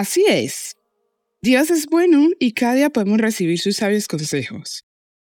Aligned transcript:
Así 0.00 0.24
es. 0.26 0.78
Dios 1.42 1.70
es 1.70 1.86
bueno 1.86 2.30
y 2.38 2.52
cada 2.52 2.72
día 2.72 2.88
podemos 2.88 3.18
recibir 3.18 3.58
sus 3.58 3.76
sabios 3.76 4.08
consejos. 4.08 4.86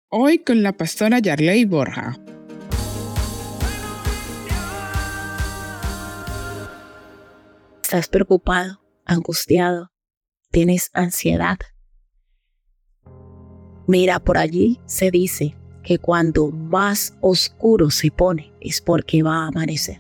Hoy 0.10 0.38
con 0.38 0.62
la 0.62 0.74
pastora 0.74 1.18
Yarley 1.18 1.66
Borja. 1.66 2.20
¿Estás 7.82 8.10
preocupado, 8.10 8.80
angustiado? 9.06 9.90
¿Tienes 10.52 10.92
ansiedad? 10.94 11.58
Mira, 13.88 14.20
por 14.20 14.38
allí 14.38 14.80
se 14.86 15.10
dice 15.10 15.56
que 15.84 15.98
cuando 15.98 16.52
más 16.52 17.18
oscuro 17.22 17.90
se 17.90 18.12
pone 18.12 18.54
es 18.62 18.82
porque 18.82 19.24
va 19.24 19.46
a 19.46 19.48
amanecer. 19.48 19.98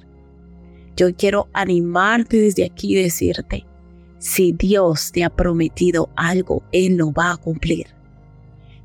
Yo 0.95 1.15
quiero 1.15 1.49
animarte 1.53 2.37
desde 2.37 2.65
aquí 2.65 2.95
y 2.95 3.01
decirte, 3.01 3.65
si 4.19 4.51
Dios 4.51 5.11
te 5.11 5.23
ha 5.23 5.29
prometido 5.29 6.09
algo, 6.15 6.61
Él 6.71 6.97
lo 6.97 7.11
va 7.11 7.31
a 7.31 7.37
cumplir. 7.37 7.87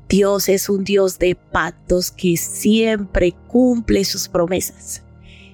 Dios 0.07 0.49
es 0.49 0.69
un 0.69 0.83
Dios 0.83 1.19
de 1.19 1.35
pactos 1.35 2.11
que 2.11 2.37
siempre 2.37 3.33
cumple 3.47 4.05
sus 4.05 4.29
promesas. 4.29 5.03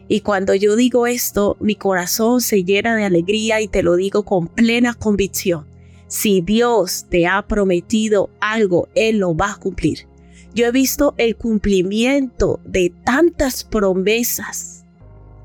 Y 0.08 0.22
cuando 0.22 0.54
yo 0.54 0.76
digo 0.76 1.08
esto, 1.08 1.58
mi 1.60 1.76
corazón 1.76 2.42
se 2.42 2.64
llena 2.64 2.96
de 2.96 3.06
alegría 3.06 3.62
y 3.62 3.68
te 3.68 3.82
lo 3.82 3.96
digo 3.96 4.24
con 4.24 4.48
plena 4.48 4.94
convicción. 4.94 5.66
Si 6.08 6.42
Dios 6.42 7.06
te 7.10 7.28
ha 7.28 7.42
prometido 7.48 8.30
algo, 8.42 8.90
Él 8.94 9.20
lo 9.20 9.36
va 9.36 9.54
a 9.54 9.56
cumplir. 9.56 10.06
Yo 10.54 10.66
he 10.66 10.72
visto 10.72 11.16
el 11.18 11.38
cumplimiento 11.38 12.60
de 12.66 12.94
tantas 13.06 13.64
promesas 13.64 14.84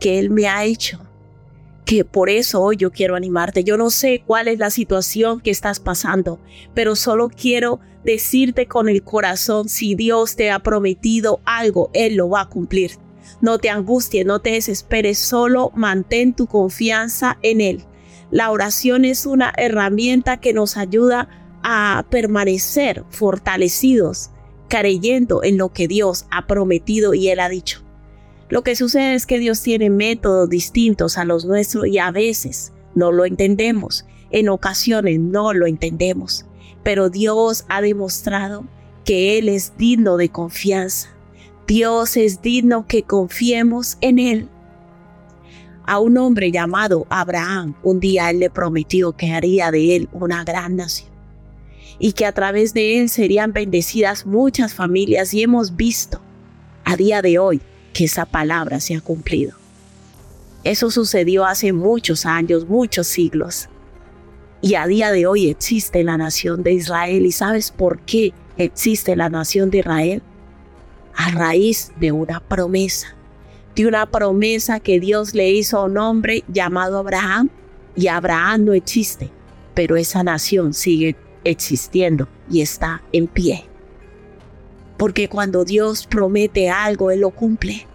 que 0.01 0.19
Él 0.19 0.31
me 0.31 0.49
ha 0.49 0.65
hecho, 0.65 1.06
que 1.87 2.05
por 2.05 2.29
eso 2.29 2.61
hoy 2.61 2.77
yo 2.77 2.91
quiero 2.91 3.15
animarte. 3.15 3.65
Yo 3.65 3.79
no 3.79 3.91
sé 3.91 4.23
cuál 4.27 4.49
es 4.49 4.59
la 4.59 4.71
situación 4.71 5.41
que 5.41 5.53
estás 5.53 5.81
pasando, 5.81 6.41
pero 6.75 6.97
solo 6.97 7.31
quiero 7.31 7.81
decirte 8.05 8.67
con 8.67 8.89
el 8.89 9.03
corazón, 9.03 9.69
si 9.69 9.95
Dios 9.95 10.37
te 10.37 10.51
ha 10.51 10.59
prometido 10.59 11.41
algo, 11.45 11.91
Él 11.95 12.17
lo 12.17 12.29
va 12.29 12.43
a 12.43 12.49
cumplir. 12.49 12.93
No 13.41 13.59
te 13.59 13.71
angusties, 13.71 14.27
no 14.27 14.41
te 14.41 14.51
desesperes, 14.51 15.19
solo 15.19 15.71
mantén 15.75 16.35
tu 16.35 16.47
confianza 16.47 17.39
en 17.43 17.61
Él. 17.61 17.85
La 18.33 18.51
oración 18.51 19.05
es 19.05 19.25
una 19.25 19.53
herramienta 19.57 20.39
que 20.39 20.53
nos 20.53 20.77
ayuda 20.77 21.29
a 21.63 22.05
permanecer 22.11 23.05
fortalecidos, 23.11 24.31
creyendo 24.69 25.45
en 25.45 25.57
lo 25.57 25.73
que 25.73 25.87
Dios 25.87 26.27
ha 26.33 26.49
prometido 26.49 27.15
y 27.15 27.29
Él 27.29 27.39
ha 27.39 27.49
dicho. 27.49 27.86
Lo 28.49 28.63
que 28.63 28.77
sucede 28.77 29.15
es 29.15 29.27
que 29.27 29.39
Dios 29.39 29.63
tiene 29.63 29.91
métodos 29.91 30.49
distintos 30.49 31.19
a 31.19 31.25
los 31.25 31.45
nuestros 31.45 31.87
y 31.87 31.99
a 31.99 32.11
veces 32.11 32.73
no 32.95 33.13
lo 33.13 33.25
entendemos, 33.25 34.07
en 34.31 34.49
ocasiones 34.49 35.19
no 35.21 35.53
lo 35.53 35.67
entendemos, 35.67 36.47
pero 36.83 37.11
Dios 37.11 37.65
ha 37.69 37.81
demostrado 37.81 38.65
que 39.05 39.39
Él 39.39 39.49
es 39.49 39.77
digno 39.77 40.17
de 40.17 40.29
confianza 40.29 41.17
Dios 41.67 42.17
es 42.17 42.43
digno 42.43 42.87
que 42.87 43.03
confiemos 43.03 43.99
en 44.01 44.21
Él. 44.21 44.49
A 45.85 45.99
un 45.99 46.17
hombre 46.17 46.53
llamado 46.53 47.07
Abraham, 47.11 47.75
un 47.83 47.99
día 47.99 48.31
Él 48.31 48.39
le 48.39 48.51
prometió 48.51 49.13
que 49.13 49.33
haría 49.33 49.73
de 49.73 49.97
él 49.97 50.09
una 50.13 50.45
gran 50.45 50.77
nación 50.77 51.11
y 51.99 52.13
que 52.13 52.27
a 52.27 52.33
través 52.33 52.75
de 52.75 53.01
él 53.01 53.09
serían 53.09 53.53
bendecidas 53.53 54.27
muchas 54.27 54.75
familias 54.75 55.33
y 55.35 55.43
hemos 55.43 55.77
visto 55.77 56.21
a 56.85 56.97
día 56.97 57.23
de 57.23 57.39
hoy 57.39 57.61
que 57.97 58.05
esa 58.05 58.27
palabra 58.27 58.79
se 58.81 58.95
ha 58.95 59.01
cumplido. 59.01 59.55
Eso 60.65 60.91
sucedió 60.91 61.47
hace 61.47 61.73
muchos 61.73 62.27
años, 62.27 62.69
muchos 62.69 63.07
siglos. 63.07 63.69
Y 64.61 64.75
a 64.75 64.87
día 64.87 65.13
de 65.13 65.27
hoy 65.27 65.49
existe 65.49 66.05
la 66.05 66.19
nación 66.19 66.63
de 66.63 66.73
Israel. 66.73 67.25
¿Y 67.25 67.33
sabes 67.33 67.71
por 67.71 68.01
qué 68.01 68.35
existe 68.59 69.17
la 69.17 69.31
nación 69.31 69.71
de 69.71 69.79
Israel? 69.79 70.23
a 71.17 71.31
raíz 71.31 71.93
de 71.99 72.13
una 72.13 72.41
promesa, 72.41 73.17
de 73.75 73.87
una 73.87 74.05
promesa 74.05 74.81
que 74.81 75.01
Dios 75.01 75.35
le 75.35 75.51
hizo 75.51 75.79
a 75.79 75.85
un 75.85 75.97
hombre 75.97 76.45
llamado 76.47 76.99
Abraham 76.99 77.49
y 77.97 78.09
Abraham 78.09 78.67
no 78.67 78.73
existe, 78.75 79.31
pero 79.75 79.97
esa 79.97 80.23
nación 80.23 80.75
sigue 80.75 81.17
existiendo 81.45 82.29
y 82.51 82.61
está 82.61 83.03
en 83.13 83.27
pie. 83.27 83.65
Porque 84.97 85.29
cuando 85.29 85.65
Dios 85.65 86.07
promete 86.07 86.71
algo, 86.71 87.11
Él 87.11 87.21
lo 87.21 87.31
cumple. 87.31 87.87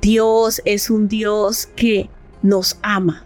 Dios 0.00 0.60
es 0.64 0.90
un 0.90 1.08
Dios 1.08 1.68
que 1.74 2.10
nos 2.42 2.78
ama 2.82 3.24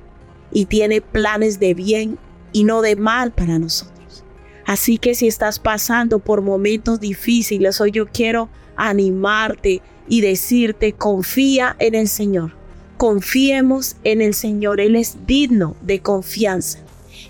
y 0.52 0.66
tiene 0.66 1.00
planes 1.00 1.60
de 1.60 1.74
bien 1.74 2.18
y 2.52 2.64
no 2.64 2.80
de 2.82 2.96
mal 2.96 3.32
para 3.32 3.58
nosotros. 3.58 4.24
Así 4.66 4.98
que 4.98 5.14
si 5.14 5.26
estás 5.26 5.58
pasando 5.58 6.20
por 6.20 6.42
momentos 6.42 7.00
difíciles, 7.00 7.80
hoy 7.80 7.90
yo 7.90 8.06
quiero 8.06 8.48
animarte 8.76 9.82
y 10.08 10.20
decirte, 10.20 10.92
confía 10.92 11.76
en 11.78 11.94
el 11.94 12.08
Señor. 12.08 12.52
Confiemos 12.96 13.96
en 14.04 14.20
el 14.20 14.34
Señor. 14.34 14.80
Él 14.80 14.96
es 14.96 15.26
digno 15.26 15.76
de 15.82 16.00
confianza. 16.00 16.78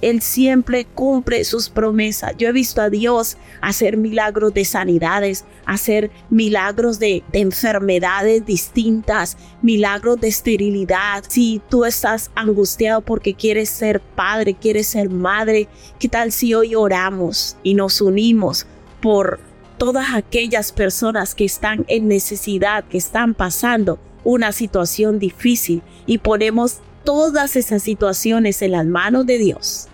Él 0.01 0.23
siempre 0.23 0.85
cumple 0.85 1.45
sus 1.45 1.69
promesas. 1.69 2.35
Yo 2.39 2.49
he 2.49 2.53
visto 2.53 2.81
a 2.81 2.91
Dios 2.91 3.37
hacer 3.61 3.97
milagros 3.97 4.55
de 4.55 4.65
sanidades, 4.65 5.45
hacer 5.67 6.11
milagros 6.31 6.99
de, 6.99 7.23
de, 7.33 7.41
enfermedades 7.41 8.45
distintas, 8.47 9.37
milagros 9.63 10.21
de 10.21 10.29
esterilidad. 10.29 11.25
Si 11.29 11.61
tú 11.69 11.85
estás 11.85 12.31
angustiado 12.35 13.01
porque 13.01 13.35
quieres 13.35 13.69
ser 13.69 14.01
padre, 14.01 14.55
quieres 14.55 14.87
ser 14.87 15.11
madre, 15.11 15.69
¿qué 15.99 16.09
tal 16.09 16.33
si 16.33 16.55
hoy 16.55 16.75
oramos 16.75 17.57
y 17.63 17.75
nos 17.75 18.01
unimos 18.01 18.67
por 19.01 19.41
todas 19.81 20.15
aquellas 20.15 20.73
personas 20.73 21.35
que 21.35 21.47
están 21.47 21.87
en 21.89 22.07
necesidad, 22.07 22.85
que 22.85 22.99
están 22.99 23.33
pasando 23.33 23.99
una 24.25 24.53
situación 24.53 25.19
difícil 25.19 25.83
y 26.07 26.19
ponemos 26.19 26.81
todas 27.05 27.57
esas 27.57 27.83
situaciones 27.83 28.63
en 28.63 28.73
las 28.73 28.87
manos 28.87 29.27
de 29.27 29.39
Dios 29.39 29.89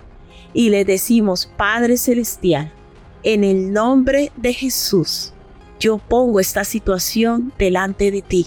y 0.53 0.71
le 0.71 0.85
decimos, 0.85 1.51
Padre 1.57 1.97
Celestial, 1.97 2.73
en 3.23 3.45
el 3.45 3.73
nombre 3.73 4.33
de 4.37 4.53
Jesús, 4.53 5.33
yo 5.79 5.99
pongo 5.99 6.41
esta 6.41 6.65
situación 6.65 7.53
delante 7.59 8.11
de 8.11 8.23
ti. 8.23 8.47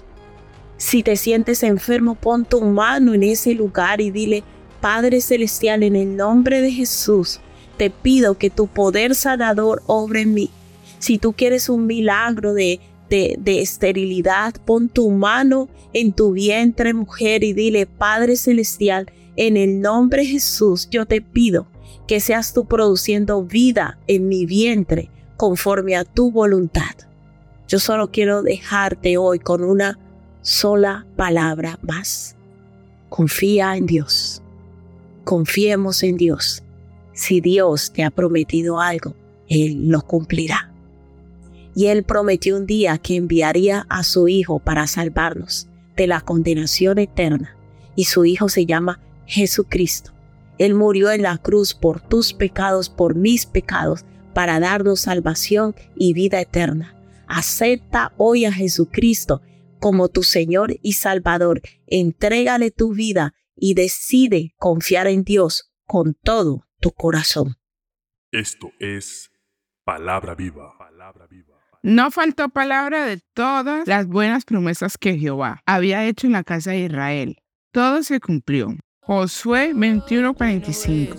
Si 0.78 1.04
te 1.04 1.16
sientes 1.16 1.64
enfermo, 1.64 2.16
pon 2.16 2.46
tu 2.46 2.62
mano 2.62 3.14
en 3.14 3.24
ese 3.24 3.54
lugar 3.54 4.02
y 4.02 4.12
dile, 4.12 4.44
Padre 4.82 5.22
Celestial, 5.22 5.84
en 5.84 5.96
el 5.96 6.16
nombre 6.16 6.62
de 6.62 6.72
Jesús, 6.72 7.42
te 7.78 7.90
pido 7.90 8.38
que 8.38 8.50
tu 8.50 8.68
poder 8.68 9.14
sanador 9.14 9.84
obre 9.86 10.22
en 10.22 10.34
mí 10.34 10.50
si 11.00 11.18
tú 11.18 11.34
quieres 11.34 11.70
un 11.70 11.88
milagro 11.88 12.54
de, 12.54 12.80
de, 13.10 13.62
esterilidad, 13.62 14.56
pon 14.66 14.90
tu 14.90 15.10
mano 15.10 15.68
en 15.94 16.14
tu 16.14 16.32
vientre, 16.32 16.94
mujer, 16.94 17.44
y 17.44 17.54
dile, 17.54 17.86
Padre 17.86 18.36
Celestial, 18.36 19.12
en 19.36 19.58
el 19.58 19.82
nombre 19.82 20.22
de 20.22 20.28
Jesús, 20.28 20.88
yo 20.90 21.06
te 21.06 21.22
pido 21.22 21.68
que 22.08 22.20
seas 22.20 22.54
tú 22.54 22.66
produciendo 22.66 23.44
vida 23.44 24.00
en 24.08 24.28
mi 24.28 24.46
vientre 24.46 25.10
conforme 25.38 25.96
a 25.96 26.04
tu 26.04 26.32
voluntad. 26.32 26.96
Yo 27.68 27.80
solo 27.80 28.12
quiero 28.12 28.42
dejarte 28.42 29.18
hoy 29.18 29.40
con 29.40 29.64
una 29.64 30.00
sola 30.42 31.06
palabra 31.16 31.80
más. 31.82 32.36
Confía 33.10 33.78
en 33.78 33.86
Dios. 33.86 34.42
Confiemos 35.24 36.04
en 36.04 36.18
Dios. 36.18 36.64
Si 37.14 37.42
Dios 37.42 37.92
te 37.94 38.04
ha 38.04 38.10
prometido 38.10 38.80
algo, 38.80 39.16
Él 39.48 39.90
lo 39.90 40.02
cumplirá 40.02 40.69
y 41.76 41.88
Él 41.88 42.04
prometió 42.04 42.58
un 42.58 42.66
día 42.66 42.98
que 42.98 43.16
enviaría 43.16 43.86
a 43.90 44.04
su 44.04 44.28
Hijo 44.28 44.60
para 44.60 44.88
salvarnos 44.88 45.68
de 45.96 46.08
la 46.08 46.22
condenación 46.22 46.98
eterna, 46.98 47.58
y 47.96 48.06
su 48.06 48.26
Hijo 48.26 48.50
se 48.50 48.66
llama 48.66 49.02
Jesucristo. 49.26 50.12
Él 50.58 50.76
murió 50.76 51.12
en 51.12 51.22
la 51.22 51.38
cruz 51.38 51.74
por 51.74 52.02
tus 52.02 52.34
pecados, 52.34 52.90
por 52.90 53.16
mis 53.16 53.46
pecados, 53.46 54.06
para 54.34 54.60
darnos 54.60 55.02
salvación 55.02 55.76
y 55.96 56.14
vida 56.14 56.42
eterna. 56.42 56.96
Acepta 57.28 58.14
hoy 58.18 58.46
a 58.46 58.52
Jesucristo 58.52 59.42
como 59.80 60.10
tu 60.10 60.24
Señor 60.24 60.78
y 60.82 60.94
Salvador. 60.94 61.62
Entrégale 61.88 62.72
tu 62.72 62.94
vida 62.94 63.34
y 63.56 63.74
decide 63.74 64.54
confiar 64.58 65.08
en 65.08 65.24
Dios 65.24 65.72
con 65.86 66.14
todo 66.14 66.66
tu 66.80 66.92
corazón. 66.92 67.56
Esto 68.32 68.72
es 68.80 69.32
palabra 69.90 70.36
viva. 70.36 70.78
Palabra 70.78 71.26
viva. 71.26 71.56
No 71.82 72.12
faltó 72.12 72.50
palabra 72.50 73.06
de 73.06 73.20
todas 73.34 73.88
las 73.88 74.06
buenas 74.06 74.46
promesas 74.46 75.00
que 75.00 75.18
Jehová 75.18 75.64
había 75.66 76.06
hecho 76.06 76.28
en 76.28 76.34
la 76.34 76.44
casa 76.44 76.70
de 76.72 76.82
Israel. 76.82 77.38
Todo 77.72 78.04
se 78.04 78.20
cumplió. 78.20 78.76
Josué 79.02 79.74
21:45. 79.74 81.16